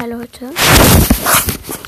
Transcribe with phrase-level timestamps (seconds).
[0.00, 0.52] Hi Leute.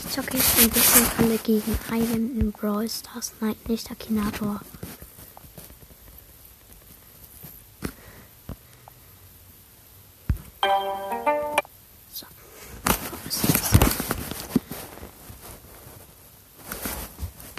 [0.04, 3.32] Ich zocke jetzt ein bisschen alle gegen einen in Brawl Stars.
[3.38, 4.60] Nein, nicht Akinator.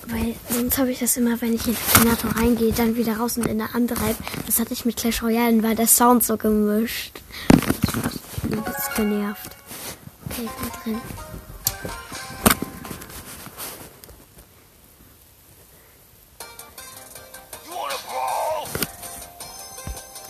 [0.07, 3.45] Weil sonst habe ich das immer, wenn ich in Akinator reingehe, dann wieder raus und
[3.45, 4.17] in eine andere App.
[4.47, 7.21] Das hatte ich mit Clash Royale, war der Sound so gemischt.
[7.47, 9.50] Das war ein bisschen genervt.
[10.41, 10.49] Bin
[10.83, 11.01] drin.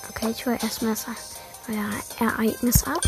[0.10, 1.06] Okay, ich hole erstmal das
[2.20, 3.00] Ereignis ab.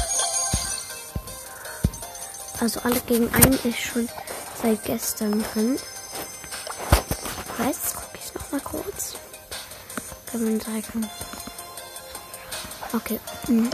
[2.62, 4.08] Also alle gegen einen ist schon
[4.62, 5.78] seit gestern drin.
[7.60, 9.16] Jetzt gucke ich noch mal kurz.
[10.32, 11.10] Kann man sagen.
[12.94, 13.20] Okay.
[13.50, 13.70] Mhm.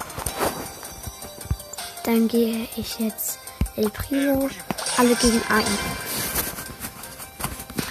[2.09, 3.38] Dann gehe ich jetzt
[3.76, 4.49] El Primo.
[4.98, 5.77] Alle gegen einen.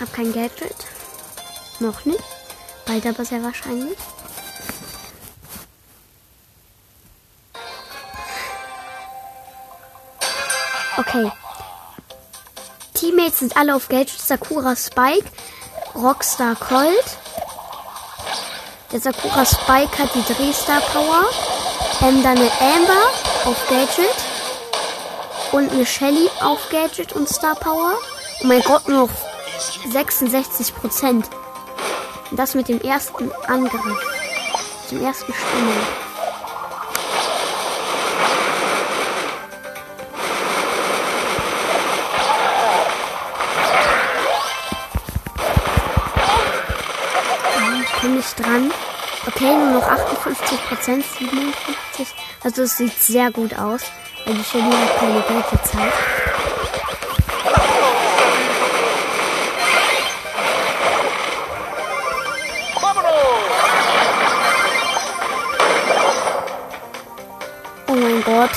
[0.00, 0.74] Hab kein Gadget.
[1.78, 2.24] Noch nicht.
[2.84, 3.96] Bald aber sehr wahrscheinlich.
[10.96, 11.30] Okay.
[12.94, 14.20] Teammates sind alle auf Gadget.
[14.20, 15.28] Sakura Spike,
[15.94, 17.18] Rockstar Colt.
[18.90, 21.22] Der Sakura Spike hat die Drehstar Power.
[22.00, 24.14] Ähm, dann eine Amber auf Gadget.
[25.52, 27.94] Und eine Shelly auf Gadget und Star Power.
[28.42, 29.08] Oh mein Gott, noch
[29.90, 31.28] 66 Prozent.
[32.30, 33.82] Das mit dem ersten Angriff.
[34.90, 35.74] Dem ersten Stimmung.
[47.82, 48.70] Ich komme nicht dran.
[49.28, 52.06] Okay, nur noch 58 Prozent, 57.
[52.42, 53.82] Also es sieht sehr gut aus,
[54.24, 55.92] weil die Shelly hat keine gelbe Zeit.
[67.86, 68.50] Oh mein Gott,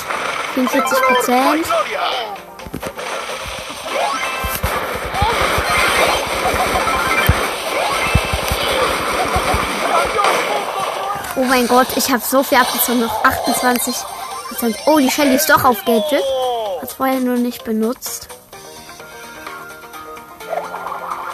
[0.53, 1.67] 44 Prozent.
[11.37, 13.95] Oh mein Gott, ich habe so viel abgezogen, noch 28
[14.49, 14.75] Prozent.
[14.85, 16.23] Oh, die Shelly ist doch auf Gadget.
[16.81, 18.27] Hat vorher nur nicht benutzt.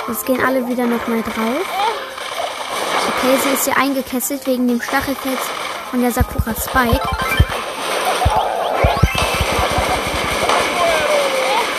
[0.07, 1.65] Jetzt gehen alle wieder nochmal drauf.
[3.07, 5.41] Okay, sie ist hier eingekesselt wegen dem Stachelfels
[5.89, 7.09] von der Sakura Spike.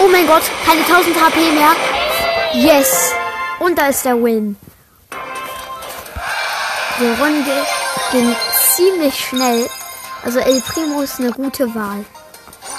[0.01, 1.73] Oh mein Gott, keine 1000 HP mehr.
[2.53, 3.13] Yes.
[3.61, 4.57] Und da ist der Win.
[6.99, 7.67] Die Runde
[8.11, 8.35] ging
[8.75, 9.69] ziemlich schnell.
[10.25, 12.05] Also El Primo ist eine gute Wahl.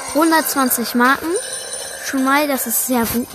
[0.09, 1.29] 120 Marken.
[2.05, 3.27] Schon mal, das ist sehr gut.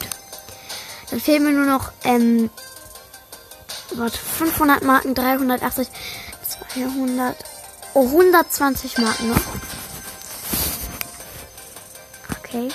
[1.11, 2.51] Dann fehlen mir nur noch ähm,
[3.93, 5.89] warte, 500 Marken, 380,
[6.75, 7.37] 200,
[7.95, 9.41] oh, 120 Marken noch.
[12.39, 12.69] Okay.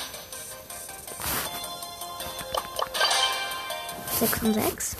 [4.19, 4.95] 6 und 6.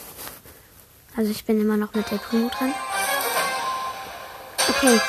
[1.17, 2.73] Also ich bin immer noch mit der Primo dran.
[4.69, 5.01] Okay.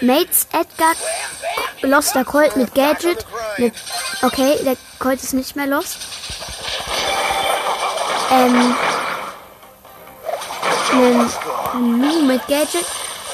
[0.00, 0.94] Mates, Edgar,
[1.82, 3.26] Lost der Colt mit Gadget.
[3.58, 3.74] Mit,
[4.22, 5.98] okay, der Colt ist nicht mehr Lost.
[8.30, 8.74] Ähm.
[11.72, 12.86] Lu mit Gadget.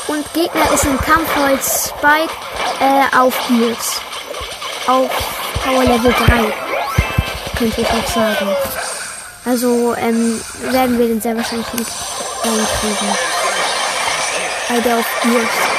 [0.08, 2.32] Und Gegner ist ein Kampfholz Spike
[2.80, 4.00] äh, auf Gears.
[4.86, 5.10] Auf
[5.64, 6.52] Power Level 3.
[7.56, 8.48] Könnte ich auch sagen.
[9.44, 10.40] Also ähm,
[10.70, 11.90] werden wir den sehr wahrscheinlich nicht
[12.80, 13.31] kriegen.
[14.72, 15.72] Der auf ist.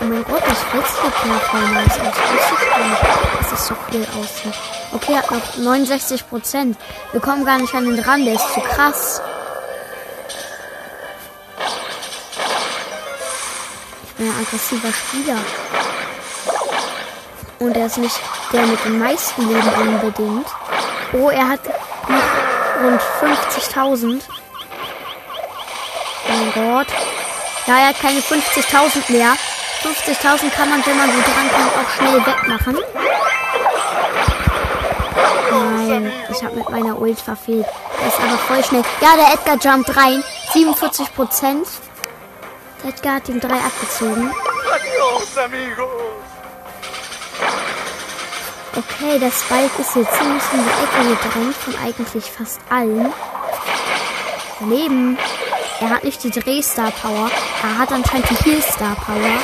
[0.00, 1.10] Oh mein Gott, das Flexible
[1.50, 2.14] voll nice aus.
[2.16, 3.02] Wusste ich gar nicht,
[3.40, 4.54] dass das so viel aussieht.
[4.92, 6.78] Okay, hat noch 69 Prozent.
[7.10, 9.20] Wir kommen gar nicht an den dran, der ist zu krass.
[14.04, 15.38] Ich bin ein aggressiver Spieler.
[17.58, 18.20] Und er ist nicht
[18.52, 20.46] der mit den meisten Leben unbedingt.
[21.14, 24.20] Oh, er hat noch rund 50.000.
[26.28, 26.86] Oh mein Gott.
[27.68, 29.36] Ja, er hat keine 50.000 mehr.
[29.82, 32.78] 50.000 kann man, wenn man so dran kommt, auch schnell wegmachen.
[35.50, 37.66] Nein, ich habe mit meiner Ult verfehlt.
[38.00, 38.82] Er ist aber voll schnell.
[39.02, 40.24] Ja, der Edgar jumpt rein.
[40.54, 41.68] 47 Prozent.
[42.82, 44.32] Der Edgar hat ihm drei abgezogen.
[48.76, 53.12] Okay, der Spike ist hier ziemlich in die Ecke gedrängt von eigentlich fast allen.
[54.58, 55.18] Daneben,
[55.80, 57.30] er hat nicht die Drehstar Power,
[57.62, 59.38] er hat anscheinend die Heal Star Power.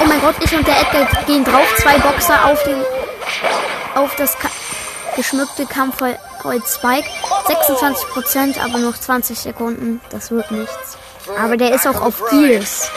[0.00, 1.66] Oh mein Gott, ich und der Edgar gehen drauf.
[1.78, 2.76] Zwei Boxer auf den
[3.94, 4.48] auf das Ka
[5.16, 6.18] geschmückte Kampfholz
[6.74, 7.08] Spike.
[7.46, 10.00] 26%, aber noch 20 Sekunden.
[10.10, 10.98] Das wird nichts.
[11.38, 12.90] Aber der ist auch auf Gears.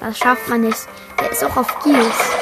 [0.00, 0.78] Das schafft man nicht.
[1.20, 2.41] Der ist auch auf Gears.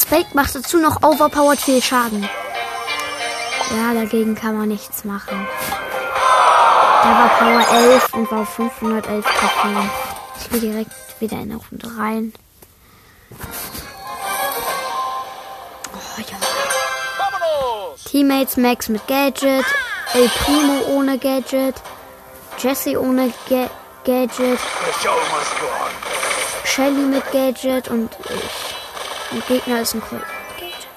[0.00, 2.22] Spike macht dazu noch overpowered viel Schaden.
[2.22, 5.46] Ja, dagegen kann man nichts machen.
[7.04, 9.68] Der war Power 11 und war auf 511 KP.
[10.40, 12.32] Ich gehe direkt wieder in der Runde rein.
[15.92, 16.36] Oh, ja.
[18.04, 19.66] Teammates Max mit Gadget,
[20.14, 21.74] El Primo ohne Gadget,
[22.58, 23.68] Jesse ohne Ga
[24.04, 24.58] Gadget,
[26.64, 28.77] Shelly mit Gadget und ich.
[29.30, 30.22] Und Gegner ist ein Colt
[30.56, 30.88] Gadget.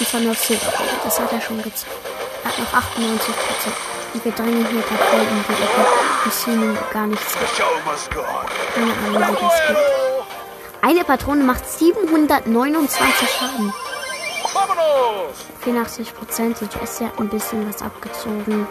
[0.00, 0.72] Und zwar noch Silver.
[1.04, 1.86] Das hat er schon gezeigt.
[2.42, 3.76] Er hat noch 98 Prozent.
[4.12, 5.86] Und wir drängen hier voll in die Ecke
[6.24, 7.42] und ziehen ihm gar nichts ab.
[8.74, 9.76] Keine Ahnung, wie das geht.
[10.82, 13.72] Eine Patrone macht 729 Schaden.
[15.62, 16.60] 84 Prozent.
[16.60, 18.66] Die Jessie hat ein bisschen was abgezogen.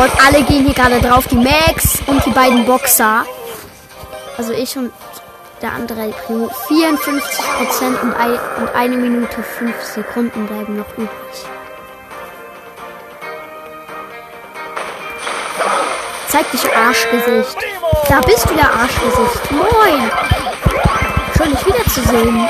[0.00, 1.26] Gott, alle gehen hier gerade drauf.
[1.26, 3.26] Die Max und die beiden Boxer.
[4.38, 4.90] Also ich und
[5.60, 6.48] der andere Primo.
[6.68, 11.10] 54 Prozent und, ein, und eine Minute 5 Sekunden bleiben noch übrig.
[16.28, 17.58] Zeig dich Arschgesicht.
[18.08, 19.50] Da bist du der Arschgesicht.
[19.50, 20.10] Moin.
[21.36, 22.48] Schön dich wiederzusehen.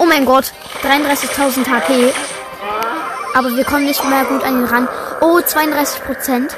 [0.00, 0.52] Oh mein Gott.
[0.82, 2.12] 33.000 HP.
[3.36, 4.88] Aber wir kommen nicht mehr gut an ihn ran.
[5.20, 6.56] Oh, 32 Prozent.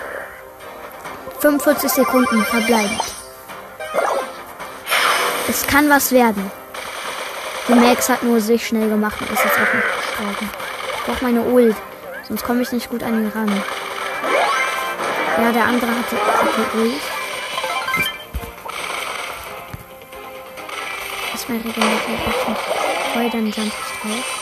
[1.40, 3.02] 45 Sekunden verbleibend.
[5.48, 6.52] Es kann was werden.
[7.66, 10.50] Die Max hat nur sich schnell gemacht und ist jetzt auch nicht gestorben.
[10.94, 11.74] Ich brauche meine Ult.
[12.28, 13.62] Sonst komme ich nicht gut an ihn ran.
[15.36, 17.02] Ja, der andere hatte, hatte Ult.
[21.32, 22.56] Erstmal regenerieren.
[23.12, 24.37] Voll, dann jump ich drauf.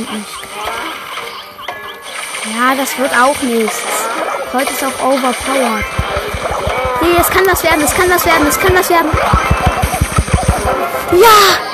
[0.00, 0.38] Nicht.
[2.54, 3.82] Ja, das wird auch nichts.
[4.52, 5.84] Heute ist auch overpowered.
[7.00, 9.10] Nee, es kann das werden, es kann das werden, es kann das werden.
[11.12, 11.66] Ja!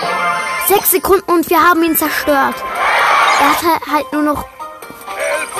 [0.68, 2.54] Sechs Sekunden und wir haben ihn zerstört.
[3.40, 4.46] Er hat halt nur noch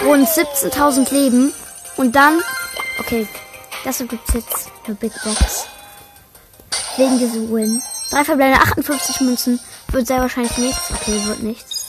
[0.05, 1.53] rund 17.000 Leben.
[1.97, 2.41] Und dann,
[2.99, 3.27] okay,
[3.85, 5.67] das gibt jetzt eine Big Box.
[6.97, 7.83] Wegen diesem Win.
[8.11, 9.61] Drei verbleibende 58 Münzen.
[9.89, 10.91] Wird sehr wahrscheinlich nichts.
[10.91, 11.82] Okay, wird nichts.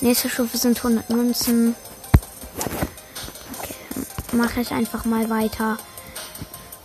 [0.00, 1.74] Nächste Stufe sind 100 Münzen.
[3.58, 3.74] Okay,
[4.32, 5.78] mache ich einfach mal weiter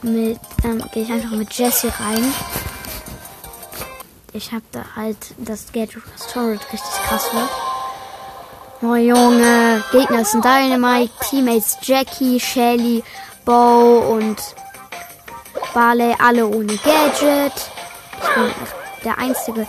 [0.01, 2.33] mit, dann gehe ich einfach mit Jesse rein.
[4.33, 7.49] Ich habe da halt das Gadget Storage richtig krass wird.
[8.81, 13.03] Oh Junge, Gegner sind Dynamite, Teammates Jackie, Shelly,
[13.45, 14.37] Bo und
[15.73, 17.53] Barley, alle ohne Gadget.
[18.23, 18.51] Ich bin
[19.03, 19.67] der einzige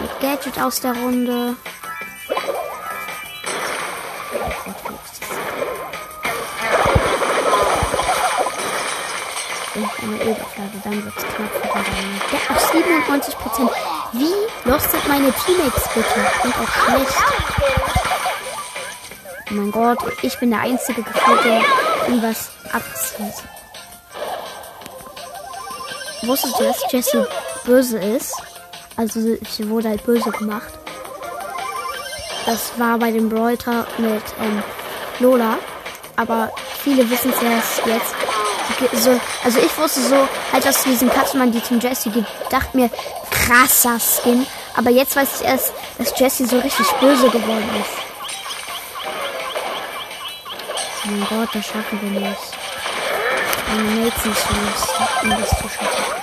[0.00, 1.54] mit Gadget aus der Runde.
[10.02, 11.50] Eine Oberfläche, dann wird es knapp
[12.30, 13.70] Der auf 97 Prozent.
[14.12, 16.20] Wie lost sind meine Teammates bitte?
[16.44, 17.22] Und auch schlecht.
[19.50, 21.62] Oh mein Gott, ich bin der einzige Gefühl, der
[22.06, 23.44] irgendwas abzieht.
[26.22, 27.24] Wusstet ihr, dass Jessie
[27.64, 28.34] böse ist?
[28.96, 30.72] Also sie wurde halt böse gemacht.
[32.46, 34.62] Das war bei dem Brawler mit ähm,
[35.20, 35.58] Lola.
[36.16, 36.50] Aber
[36.82, 38.14] viele wissen es erst jetzt,
[38.92, 42.90] so, also ich wusste so, halt, dass diesen Katzenmann, die zum Jesse gibt, dachte mir,
[43.30, 44.46] krasser Skin.
[44.74, 48.02] Aber jetzt weiß ich erst, dass Jesse so richtig böse geworden ist.
[51.04, 52.38] Oh mein Gott, das schaffen wir nicht.
[53.68, 54.46] Meine Mates nicht so,
[55.22, 56.22] um das zu schaffen.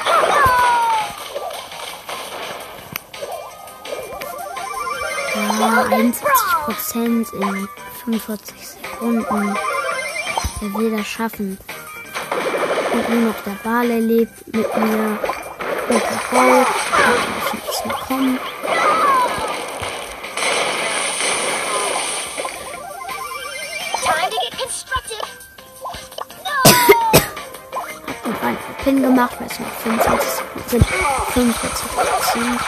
[5.59, 7.67] Ja, 71% in
[8.03, 9.57] 45 Sekunden.
[10.61, 11.57] Wer will das schaffen?
[12.99, 15.19] Und nur noch der Barley lebt mit mir.
[15.89, 16.67] Und der Gold.
[17.45, 18.39] Ich nichts mehr kommen.
[28.83, 30.85] Pin gemacht, weil es noch 25 Sekunden sind.
[31.33, 32.61] 45 Prozent.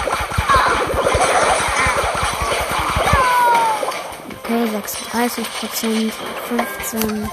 [4.43, 6.13] Okay, 36 Prozent,
[6.89, 7.29] 15,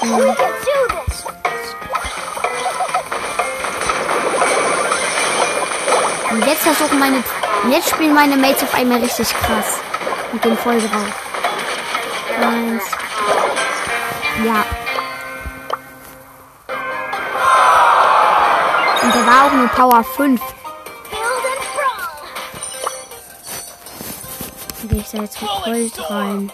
[0.00, 0.71] 10.
[6.32, 7.22] Und jetzt versuchen meine,
[7.70, 9.80] jetzt spielen meine Mates auf einmal richtig krass.
[10.32, 11.12] Und gehen voll drauf.
[12.40, 12.84] Eins.
[14.42, 14.64] Ja.
[19.02, 20.40] Und der war auch nur Power 5.
[24.78, 26.52] Dann gehe ich da jetzt mit Gold rein.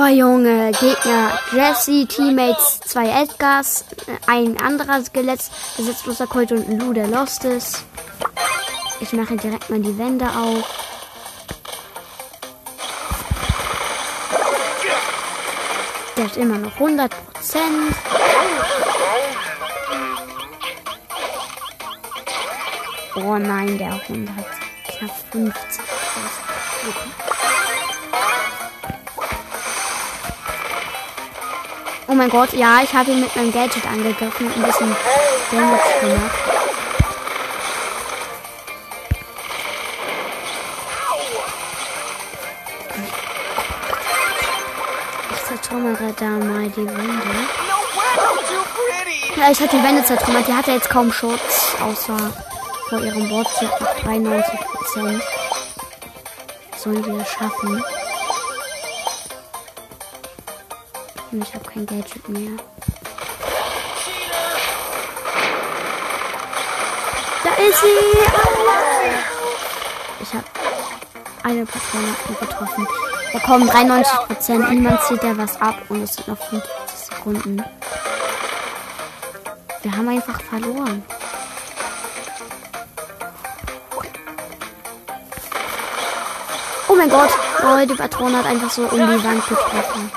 [0.00, 3.84] Oh Junge, Gegner, Jesse, Teammates, zwei Edgars,
[4.28, 5.40] ein anderer Skelett,
[5.76, 7.84] besitzloser Colt und ein Lou, der lost ist.
[9.00, 10.62] Ich mache direkt mal die Wände auf.
[16.16, 17.96] Der hat immer noch 100 Prozent.
[23.16, 24.28] Oh nein, der 100,
[24.86, 27.27] knapp 50
[32.10, 34.96] Oh mein Gott, ja, ich habe ihn mit meinem Gadget angegriffen und ein bisschen
[35.52, 36.38] Damage gemacht.
[45.34, 47.22] Ich zertrümmere da mal die Wände.
[49.36, 50.48] Ja, ich hatte die Wände zertrümmert.
[50.48, 52.16] Die hatte jetzt kaum Schutz, außer
[52.88, 53.48] vor ihrem Bot.
[53.60, 55.22] Sie hat noch 93 Prozent.
[56.74, 57.84] Sollen wir schaffen?
[61.30, 62.52] Und ich habe kein Gadget mehr.
[67.44, 67.88] Da ist sie!
[70.20, 70.44] Ich habe
[71.42, 72.88] eine Patrone getroffen.
[73.32, 74.68] Da kommen 93%.
[74.70, 77.64] Niemand zieht da was ab und es sind noch 50 Sekunden.
[79.82, 81.04] Wir haben einfach verloren.
[86.88, 87.30] Oh mein Gott.
[87.62, 90.10] Oh, die Patrone hat einfach so um die Wand getroffen.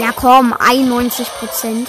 [0.00, 1.88] Ja, komm, 91 Prozent.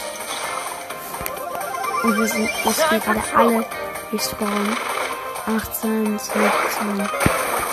[2.03, 3.65] Und wir sind jetzt hier gerade alle
[4.11, 4.77] respawn.
[5.45, 6.41] 18, 17,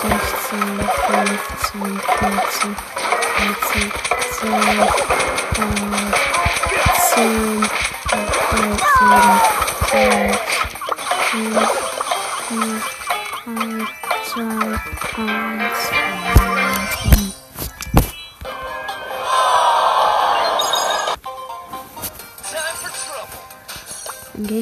[0.03, 0.19] 16,
[1.21, 2.77] 15, 14,
[3.41, 3.93] 13,
[4.41, 4.51] 10,
[5.61, 6.13] 9,
[7.15, 7.69] 10,
[8.11, 8.79] 13,
[9.91, 10.11] 10,
[12.51, 12.83] 9,
[13.47, 13.89] 9,
[14.25, 14.41] 2,
[15.19, 15.60] 1,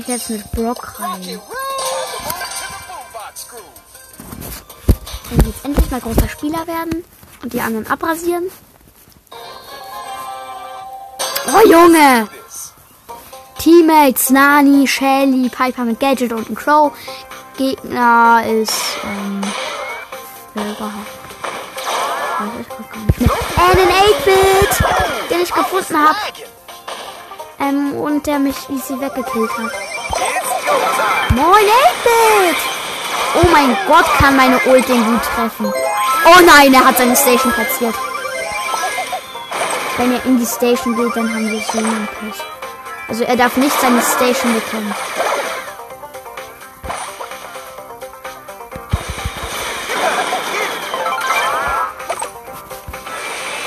[0.03, 1.41] gehe ich jetzt mit Brock rein.
[5.31, 7.05] Wenn wir jetzt endlich mal großer Spieler werden
[7.43, 8.45] und die anderen abrasieren.
[11.49, 12.29] Oh Junge!
[13.59, 16.93] Teammates, Nani, Shelly, Piper mit Gadget und ein Crow.
[17.57, 19.41] Gegner ist, ähm,
[20.55, 20.95] wer überhaupt?
[22.39, 23.31] Weiß ich gar nicht mehr.
[23.57, 26.19] Äh, den 8-Bit, den ich gefunden habe.
[27.59, 29.88] Ähm, und der mich easy weggekillt hat.
[31.35, 32.57] Moin, 8-Bit!
[33.35, 35.73] Oh mein Gott, kann meine Ult den gut treffen.
[36.25, 37.95] Oh nein, er hat seine Station platziert.
[39.97, 42.41] Wenn er in die Station geht, dann haben wir so einen Pech.
[43.09, 44.95] Also er darf nicht seine Station bekommen.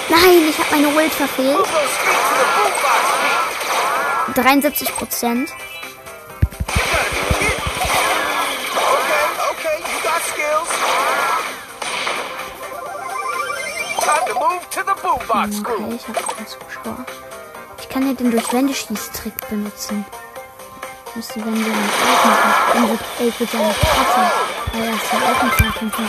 [0.09, 1.67] Nein, ich habe meine Ult verfehlt.
[4.35, 5.49] 73 Prozent.
[15.03, 17.05] Okay, ich habe keinen Zuschauer.
[17.79, 20.05] Ich kann ja den Durchwände-Schießtrick benutzen.
[21.07, 22.53] Ich muss die Wände nicht aufmachen.
[22.73, 24.31] Dann wird 11 mit seiner Kratzer.
[24.73, 26.03] Weil er es ja aufmachen könnte.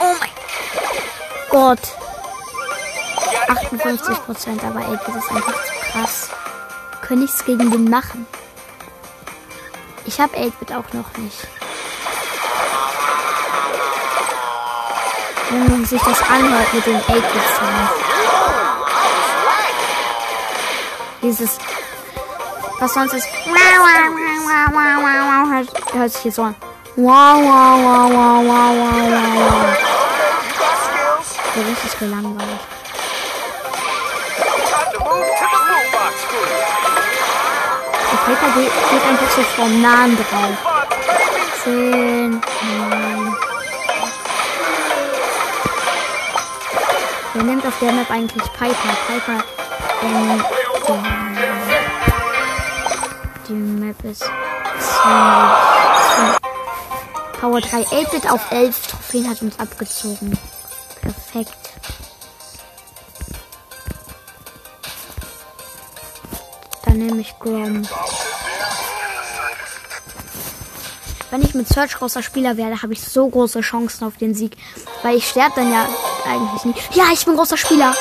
[0.00, 0.30] Oh mein
[1.50, 1.96] Gott.
[3.48, 6.28] 58 Prozent, aber 11 ist einfach zu krass.
[7.00, 8.26] Könnte nichts gegen den machen.
[10.04, 11.46] Ich habe 8-Bit auch noch nicht.
[15.50, 17.92] Wenn man sich das anhört mit den 8-Bit-Sounds.
[21.22, 21.58] Dieses,
[22.78, 23.28] was sonst ist,
[25.58, 26.54] hört, hört sich jetzt so an.
[26.96, 28.94] Wow, wow, wow, wow, wow, wow,
[29.34, 29.76] wow.
[31.54, 32.60] So richtig gelangweilt.
[38.12, 40.56] Der Paper geht, geht einfach so vom Nahen drauf.
[41.64, 42.37] 10,
[47.48, 48.96] Nimmt auf der Map eigentlich Piper?
[49.06, 49.42] Piper,
[50.02, 50.44] ähm,
[53.46, 54.34] die, die Map ist ziemlich,
[57.40, 60.38] Power 3 8-Bit auf 11 Trophäen hat uns abgezogen.
[61.00, 61.56] Perfekt.
[66.84, 67.88] Dann nehme ich Grom.
[71.30, 74.56] Wenn ich mit Search großer Spieler werde, habe ich so große Chancen auf den Sieg.
[75.02, 75.86] Weil ich sterbe dann ja
[76.26, 76.96] eigentlich nicht.
[76.96, 77.94] Ja, ich bin großer Spieler.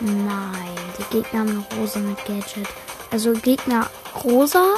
[0.00, 2.68] Nein, die Gegner haben noch Rosa mit Gadget.
[3.10, 3.88] Also Gegner
[4.22, 4.74] Rosa,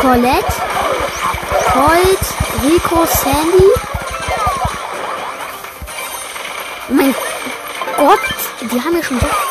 [0.00, 0.52] Colette,
[1.72, 2.18] Colt,
[2.62, 3.64] Rico, Sandy.
[6.90, 7.14] Oh mein
[7.96, 8.20] Gott,
[8.70, 9.47] die haben ja schon so.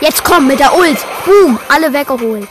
[0.00, 0.98] Jetzt komm mit der Ult.
[1.24, 2.48] Boom, alle weggeholt.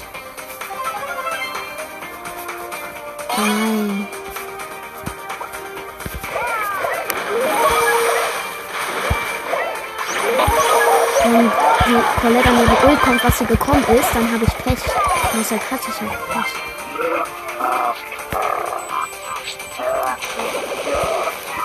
[3.38, 4.08] Nein.
[11.24, 11.52] Wenn
[11.88, 14.80] die Colette an die Ult kommt, was sie gekommen ist, dann habe ich Pech.
[15.38, 16.54] Deshalb hatte ich auch Pech.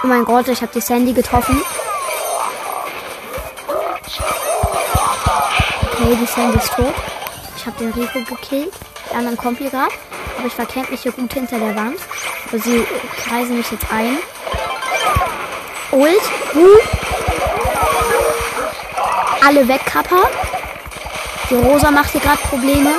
[0.03, 1.63] Oh mein Gott, ich habe die Sandy getroffen.
[6.11, 6.95] Sandy ist tot.
[7.57, 8.73] Ich habe den Rico gekillt.
[9.11, 9.93] Die anderen hier gerade.
[10.39, 11.99] Aber ich verkämpfe mich hier gut hinter der Wand.
[12.49, 12.85] Aber sie
[13.23, 14.19] kreisen mich jetzt ein.
[15.93, 16.23] Ult.
[16.55, 16.79] Uh.
[19.47, 20.23] Alle weg, Kappa.
[21.49, 22.95] Die Rosa macht hier gerade Probleme,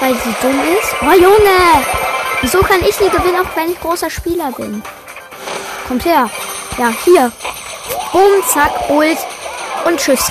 [0.00, 0.94] weil sie dumm ist.
[1.02, 1.84] Oh, Junge!
[2.40, 4.82] Wieso kann ich nie gewinnen, auch wenn ich großer Spieler bin?
[5.86, 6.30] Kommt her.
[6.78, 7.30] Ja, hier.
[8.12, 9.18] Boom, zack, Ult.
[9.84, 10.30] Und tschüss.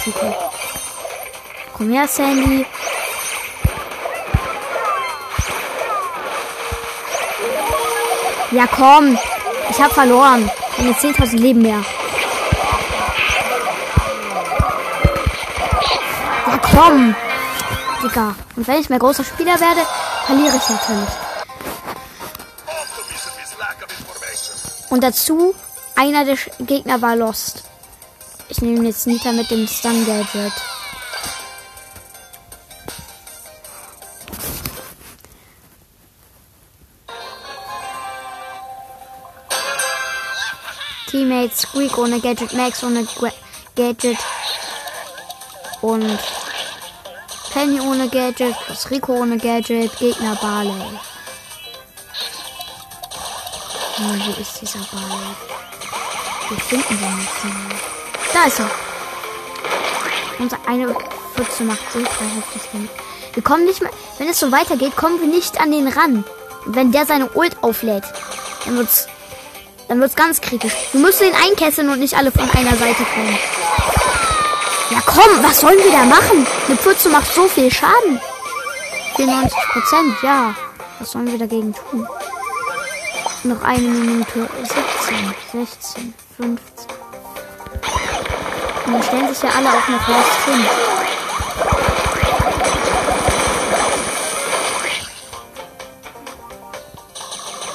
[1.80, 2.66] Komm her, Sandy.
[8.52, 9.18] Ja, komm.
[9.70, 10.52] Ich hab verloren.
[10.78, 11.82] Meine 10.000 Leben mehr.
[16.48, 17.16] Ja, komm.
[18.04, 18.36] Digga.
[18.58, 19.88] Und wenn ich mehr großer Spieler werde,
[20.26, 21.10] verliere ich natürlich.
[24.90, 25.56] Und dazu,
[25.96, 27.64] einer der Gegner war lost.
[28.50, 30.52] Ich nehme jetzt Nita mit dem Stun Gadget.
[41.90, 43.08] Squeak ohne Gadget, Max ohne
[43.76, 44.18] Gadget
[45.82, 46.20] und
[47.52, 51.00] Penny ohne Gadget, das Rico ohne Gadget, Gegner Barley.
[53.98, 55.36] Oh, wo ist dieser Barley?
[56.50, 57.80] Wir finden den nicht mehr.
[58.34, 58.70] Da ist er.
[60.38, 60.96] Unser eine
[61.36, 62.90] Pfütze macht ultra heftig hin.
[63.34, 63.92] Wir kommen nicht mehr.
[64.20, 66.24] Wenn es so weitergeht, kommen wir nicht an den ran.
[66.66, 68.04] Wenn der seine Ult auflädt,
[68.66, 69.08] dann wird's
[69.90, 70.74] dann wird's ganz kritisch.
[70.92, 73.38] Wir müssen ihn einkesseln und nicht alle von einer Seite kommen.
[74.92, 76.48] Ja komm, was sollen wir da machen?
[76.68, 78.22] Eine Pfütze macht so viel Schaden.
[79.16, 80.56] 94 Prozent, ja.
[81.00, 82.08] Was sollen wir dagegen tun?
[83.44, 86.88] Noch eine Minute 17, 16, 15.
[88.86, 90.66] Und dann stellen sich ja alle auch noch Lost hin.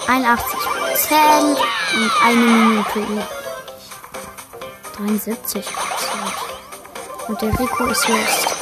[0.06, 1.58] Einundachtzig Prozent
[1.96, 3.24] und eine Minute übrig.
[4.96, 6.34] 73 Prozent.
[7.26, 8.56] Und der Rico ist lost.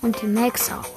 [0.00, 0.88] Und die Max auch.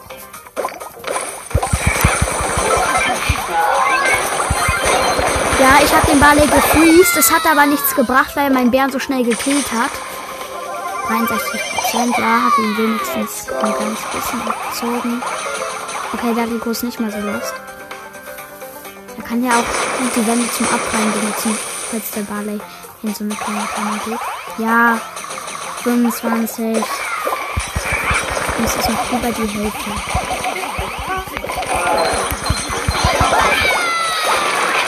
[5.60, 7.18] Ja, ich habe den Barley gefreezed.
[7.18, 9.92] Es hat aber nichts gebracht, weil mein Bären so schnell gekillt hat.
[11.10, 15.22] 63 Prozent, ja, habe ihn wenigstens ein ganz bisschen abgezogen.
[16.14, 17.54] Okay, der Rico ist nicht mehr so lost.
[19.20, 21.58] Er kann ja auch die Wände zum Abprallen benutzen,
[21.92, 22.58] falls der Barley
[23.04, 24.20] in so eine kleine Kammer geht.
[24.58, 24.98] Ja,
[25.84, 26.78] 25.
[28.62, 29.92] Das ist noch über die Hälfte.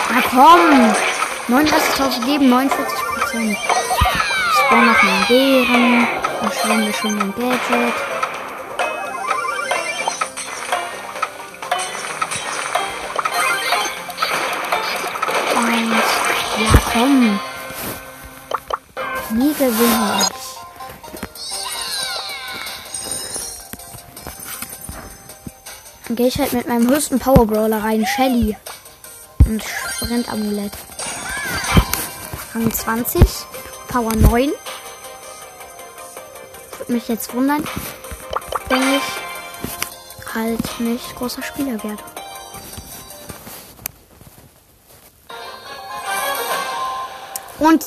[0.10, 1.58] Ah komm!
[1.58, 3.58] 39.000 Leben, 49 Prozent.
[3.58, 6.08] Ich spawn noch meinen Bären.
[6.42, 8.11] Dann schauen wir schon mein Gadget.
[19.62, 20.28] der Winkel.
[26.08, 28.58] Dann gehe ich halt mit meinem höchsten Power Brawler rein, Shelly.
[29.46, 30.74] Und Sprintamulett.
[32.54, 33.22] Rang 20,
[33.88, 34.52] Power 9.
[36.78, 37.64] Würde mich jetzt wundern,
[38.68, 42.04] wenn ich halt nicht großer Spieler werde.
[47.60, 47.86] Und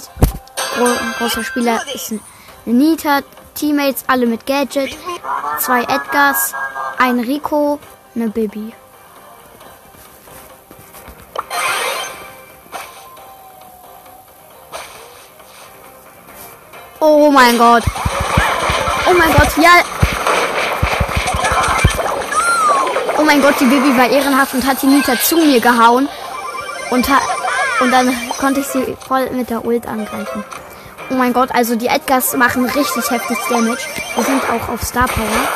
[0.74, 0.86] gro
[1.18, 2.20] großer Spieler ist ein
[2.64, 3.20] Nita.
[3.54, 4.96] Teammates alle mit Gadget.
[5.60, 6.54] Zwei Edgars.
[6.98, 7.78] Ein Rico.
[8.14, 8.72] Eine Bibi.
[17.00, 17.84] Oh mein Gott.
[19.06, 19.82] Oh mein Gott, ja.
[23.18, 26.08] Oh mein Gott, die Bibi war ehrenhaft und hat die Nita zu mir gehauen.
[26.90, 27.20] Und, ha
[27.84, 30.42] und dann konnte ich sie voll mit der Ult angreifen.
[31.10, 33.82] Oh mein Gott, also die Edgars machen richtig heftig Damage.
[34.14, 35.48] Wir sind auch auf Star Power.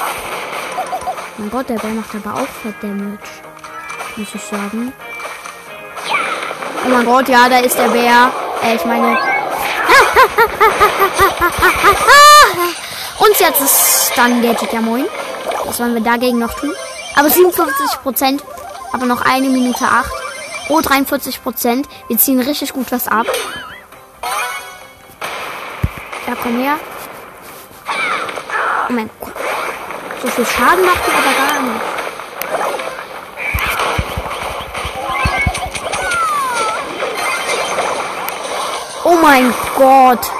[0.86, 3.18] Oh mein Gott, der Bär macht aber auch Fett Damage.
[4.16, 4.92] Muss ich sagen.
[6.84, 8.30] Oh mein Gott, ja, da ist der Bär.
[8.62, 9.16] Äh, ich meine.
[13.18, 15.06] Und jetzt ist dann Gadget, ja moin.
[15.64, 16.74] Was wollen wir dagegen noch tun?
[17.16, 18.44] Aber 57 Prozent.
[18.92, 20.17] Aber noch eine Minute 8.
[20.68, 21.88] Oh, 43 Prozent.
[22.08, 23.26] Wir ziehen richtig gut was ab.
[26.26, 26.78] Ja, komm her.
[28.88, 29.32] Oh mein Gott.
[30.22, 31.80] So viel Schaden macht ihr aber gar nicht.
[39.04, 40.30] Oh mein Gott.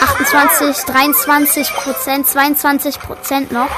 [0.00, 3.68] 28, 23 Prozent, 22 Prozent noch.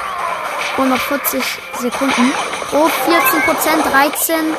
[0.77, 1.43] Und noch 40
[1.81, 2.33] Sekunden.
[2.73, 4.55] Oh, 14 Prozent, 13.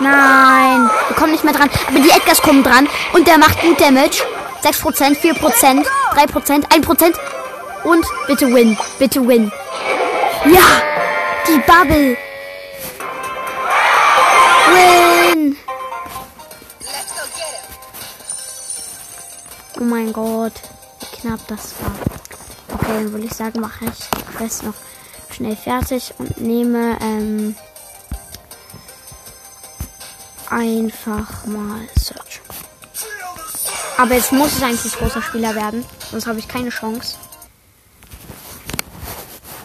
[0.00, 1.70] Nein, wir kommen nicht mehr dran.
[1.88, 2.88] Aber die Edgars kommen dran.
[3.12, 4.22] Und der macht gut Damage.
[4.62, 7.14] 6%, 4%, 3%, 1%.
[7.84, 8.76] Und bitte win.
[8.98, 9.52] Bitte win.
[10.46, 10.82] Ja,
[11.46, 12.16] die Bubble.
[14.72, 15.56] Win.
[19.78, 20.52] Oh mein Gott,
[21.00, 21.92] wie knapp das war.
[22.74, 24.74] Okay, dann würde ich sagen, mache ich das noch
[25.30, 27.56] schnell fertig und nehme ähm,
[30.54, 32.40] einfach mal Search.
[33.98, 37.16] Aber jetzt muss es eigentlich großer Spieler werden, sonst habe ich keine Chance.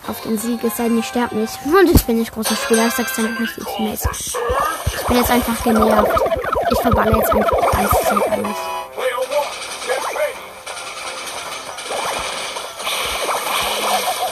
[0.07, 1.53] Auf den Sieg, es sei denn, ich sterbe nicht.
[1.65, 4.07] Und jetzt bin ich großer Spieler, ich sag's dann nicht, ich bin jetzt,
[4.87, 6.11] ich bin jetzt einfach genervt.
[6.71, 8.57] Ich verballe jetzt einfach die Zeit alles.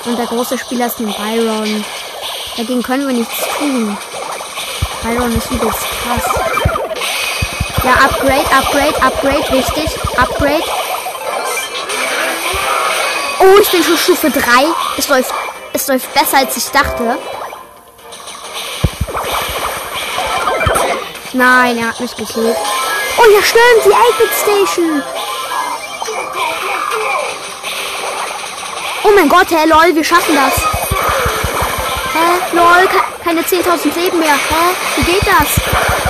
[0.05, 1.85] Und der große Spieler ist ein Byron.
[2.55, 3.97] Dagegen können wir nichts tun.
[5.03, 6.46] Byron ist übelst krass.
[7.87, 9.89] Ja, Upgrade, Upgrade, Upgrade, wichtig.
[10.17, 10.63] Upgrade.
[13.39, 14.41] Oh, ich bin schon Stufe 3.
[14.97, 15.33] Es läuft,
[15.71, 17.17] es läuft besser, als ich dachte.
[21.31, 22.57] Nein, er hat mich gekillt.
[23.19, 25.03] Oh ja, stimmt, die 8-Bit Station.
[29.03, 30.55] Oh mein Gott, hä, lol, wir schaffen das.
[32.11, 32.89] Hä, lol,
[33.23, 34.33] keine 10.000 Leben mehr.
[34.33, 36.06] Hä, wie geht das?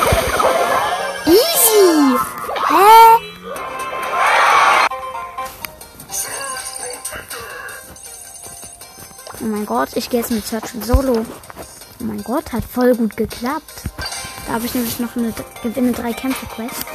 [1.28, 2.18] Easy.
[2.70, 3.18] Hä?
[9.42, 11.26] Oh mein Gott, ich gehe jetzt mit Search und Solo.
[12.00, 13.84] Oh mein Gott, hat voll gut geklappt.
[14.48, 16.86] Da habe ich nämlich noch eine Gewinne drei Kämpfe Quest.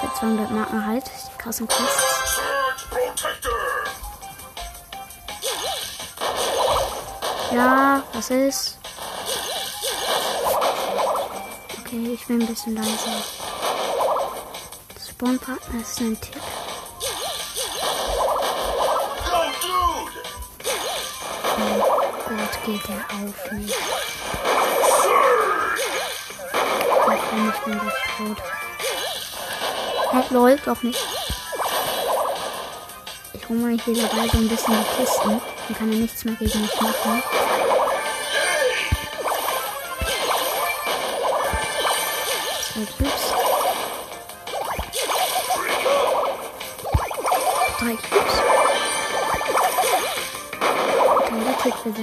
[0.00, 1.04] Für 200 Marken halt.
[1.04, 2.04] Die krassen Quests.
[7.52, 8.79] Ja, was ist?
[11.92, 13.24] Okay, ich bin ein bisschen leiser.
[15.08, 16.40] Spawnpartner ist ein Tipp.
[22.28, 23.74] Gott, geht der auf mich.
[27.12, 28.38] Ich bin mehr tot.
[30.12, 31.04] Hä, lol, doch nicht.
[33.32, 35.40] Ich hole mal hier dabei so ein bisschen die Kisten.
[35.66, 37.39] Dann kann er nichts mehr gegen mich machen.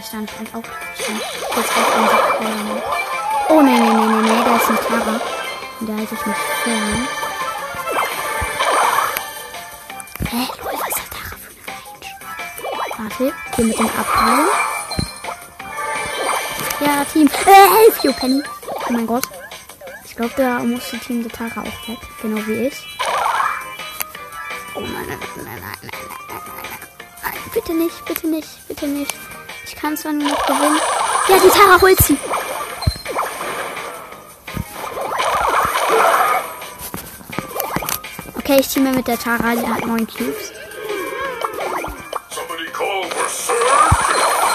[0.02, 0.70] sich dann halt auch
[1.02, 1.16] schon.
[1.16, 2.84] Jetzt kommt unser Feuer.
[3.50, 5.22] Oh nein, nein, nein, nein, nee, da ist ein Tara.
[5.80, 7.08] Da halte ich mich fern.
[10.30, 10.48] Hä?
[10.64, 12.10] Was ist der Tara für eine Range?
[12.98, 14.46] Warte, hier mit dem Abfall.
[16.80, 17.28] Ja, Team.
[17.28, 18.44] Äh, help you, Penny.
[18.68, 19.28] Oh mein Gott.
[20.06, 22.00] Ich glaube, da muss die Team der Tara auch weg.
[22.22, 22.86] Genau wie ich.
[24.76, 25.92] Oh nein, nein, nein, nein, nein, nein,
[26.28, 26.42] nein,
[27.24, 27.34] nein.
[27.54, 29.16] Bitte nicht, bitte nicht, bitte nicht.
[29.68, 30.80] Ich kann zwar nur noch gewinnen.
[31.28, 32.18] Ja, die Tara holt sie.
[38.38, 40.54] Okay, ich teame mit der Tara, die hat neun Cubes.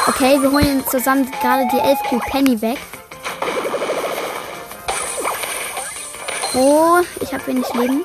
[0.06, 2.78] Okay, wir holen zusammen gerade die 11 Cube Penny weg.
[6.54, 8.04] Oh, ich habe wenig Leben.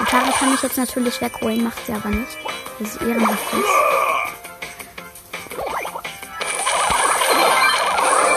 [0.00, 2.38] Die Tara kann mich jetzt natürlich wegholen, macht sie aber nicht.
[2.78, 3.89] Das ist ehrenhaft ist.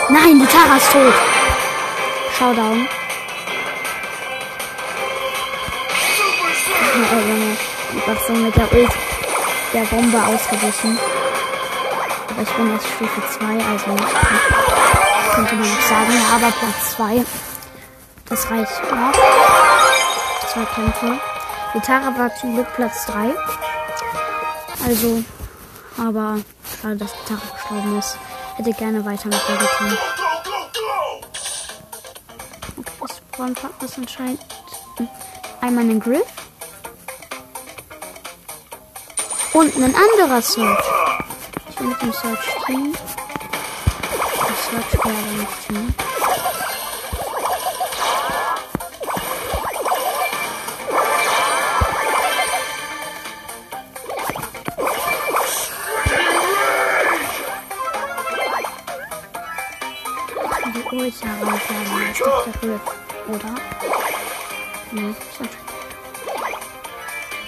[0.10, 1.13] Nein, die Tara ist tot.
[2.38, 2.88] Showdown.
[6.96, 7.58] Ja, Junge.
[7.94, 8.92] Einfach so mit der Ult
[9.74, 11.00] der Bombe ausgewichen.
[12.30, 14.06] Aber ich bin erst Stufe 2, also
[15.36, 16.13] könnte man nicht sagen.
[16.13, 17.26] Ja, aber Platz 2.
[18.30, 19.12] Das reicht noch.
[20.52, 21.20] Zwei Kämpfe.
[21.74, 23.34] Die Tara war zum Glück Platz 3.
[24.86, 25.24] Also,
[25.98, 26.39] aber
[26.82, 28.18] schade, dass die Tara gestorben ist.
[28.56, 29.98] Hätte gerne weiter mit der getan.
[32.78, 34.39] Okay, das Braunpart ist anscheinend
[35.62, 36.28] einmal einen Griff.
[39.54, 40.86] Und ein anderer Search.
[41.70, 42.96] Ich will mit dem Search ziehen.
[44.13, 46.12] Der Search wäre nicht ziehen.
[61.13, 62.82] Ist doch der Griff,
[63.28, 63.56] oder?
[64.91, 65.15] Nee.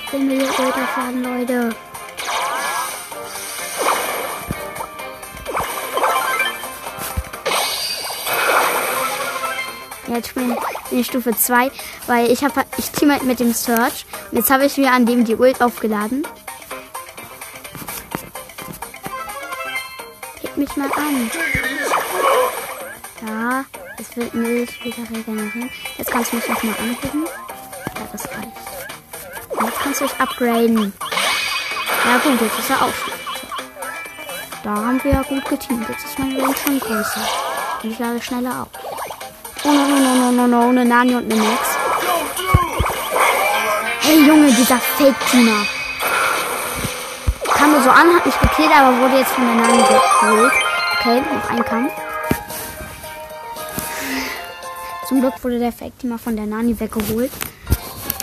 [0.05, 1.75] Ich will mir die Ult aufladen, Leute.
[10.07, 10.55] Jetzt bin
[10.91, 11.71] ich Stufe 2,
[12.05, 15.07] weil ich habe ich team halt mit dem Search und jetzt habe ich mir an
[15.07, 16.25] dem die Ult aufgeladen.
[20.41, 21.31] Hit mich mal an.
[24.15, 25.69] Es wird Milch wieder regenerieren.
[25.97, 27.25] Jetzt kannst du mich noch mal anheben.
[27.25, 28.47] Ja, das reicht.
[29.49, 30.93] Und jetzt kannst du dich upgraden.
[32.05, 33.11] Ja gut, jetzt ist er Stufe
[34.63, 35.89] Da haben wir ja gut geteamt.
[35.89, 37.27] Jetzt ist mein Range schon größer.
[37.83, 38.67] Und ich lade schneller auf.
[39.65, 41.67] Oh no, no, no, no, no, no, eine Nani und eine Max.
[43.99, 45.65] Hey Junge, dieser Fake-Teamer.
[47.53, 50.53] Kam mir so an, hat mich gekillt, aber wurde jetzt von der Nani geholt.
[51.01, 52.04] Okay, noch ein Kampf.
[55.07, 57.31] Zum Glück wurde der Fake-Teamer von der Nani weggeholt.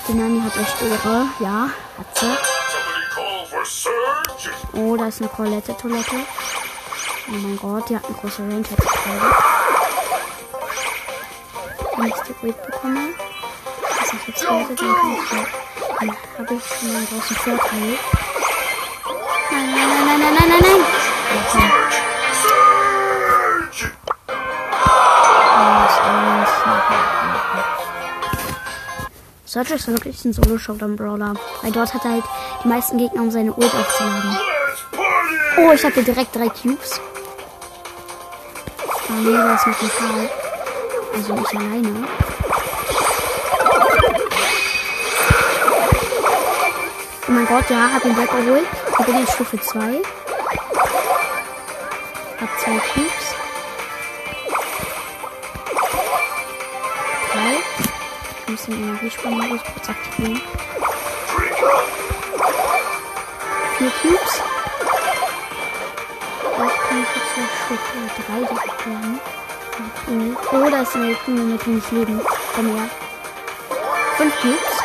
[0.08, 1.26] Die Nani hat echt Ehre.
[1.38, 2.26] Ja, hat sie.
[4.72, 6.16] Oh, da ist eine Colette-Toilette.
[7.28, 8.64] Oh mein Gott, die hat eine große Range.
[11.96, 13.08] Wenn ich die Ult bekomme,
[13.98, 15.52] dass ich jetzt werde, dann kann ich
[16.00, 17.98] dann habe ich schon einen großen Vorteil.
[19.52, 20.80] Nein, nein, nein, nein, nein, nein, nein, nein.
[21.46, 21.91] Okay.
[29.52, 31.34] Search ist wirklich ein Solo-Showdown-Brawler.
[31.60, 32.24] Weil dort hat er halt
[32.64, 34.38] die meisten Gegner, um seine Ult aufzuladen.
[35.58, 36.98] Oh, ich hatte direkt drei Cubes.
[39.10, 40.30] Oh nee, da ist noch ein Karl.
[41.14, 42.08] Also nicht alleine.
[47.28, 48.66] Oh mein Gott, ja, hab ihn weggeholt.
[49.00, 49.80] Ich bin in Stufe 2.
[52.40, 53.41] Hab zwei Cubes.
[58.62, 60.40] Muss den Energiesparmodus kurz aktivieren.
[63.76, 64.42] Vier Cubes.
[66.54, 69.20] Vielleicht kann ich jetzt noch Stufe 3 direkt werden.
[70.52, 72.20] Oh, da ist eine Kugel mit wenig Leben.
[72.54, 72.88] Komm her.
[74.16, 74.81] Fünf Cubes.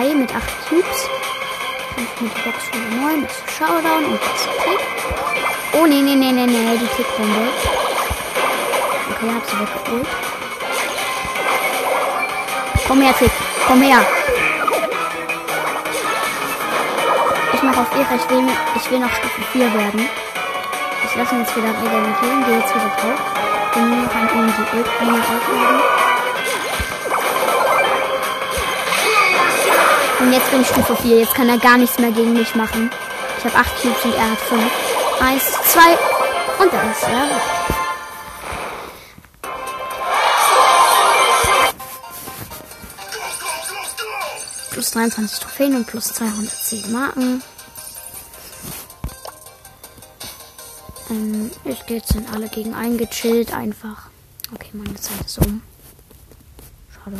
[0.00, 1.10] 3 mit 8 Cubes.
[1.96, 4.80] Ich mit Box von 9 bis Showdown und das Tick.
[5.74, 7.48] Oh, nee, nee, nee, nee, nee, die Tickbombe.
[9.10, 10.08] Okay, hab sie weggeholt.
[12.88, 13.30] Komm her, Tick.
[13.66, 13.98] Komm her.
[17.52, 20.08] Ich mache auf Ehre, ich will, ich will noch Stufe 4 werden.
[21.04, 23.20] Ich lasse jetzt wieder regenerieren, gehe jetzt wieder drauf.
[23.74, 26.09] Bin nur noch die Ult einmal aufladen.
[30.30, 31.18] Und jetzt bin ich Stufe 4.
[31.18, 32.88] Jetzt kann er gar nichts mehr gegen mich machen.
[33.36, 34.62] Ich habe 8 Cubes und er hat 5.
[35.20, 35.80] 1, 2
[36.62, 37.40] und da ist er.
[44.70, 47.42] Plus 23 Trophäen und plus 210 Marken.
[51.10, 54.02] Ähm, ich gehe jetzt sind alle gegen einen gechillt einfach.
[54.54, 55.60] Okay, meine Zeit ist um.
[56.94, 57.16] Schade.